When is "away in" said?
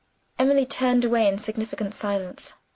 1.05-1.37